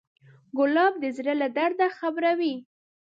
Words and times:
ګلاب 0.57 0.93
د 0.99 1.05
زړه 1.17 1.33
له 1.41 1.47
درده 1.57 1.87
خبروي. 1.97 2.55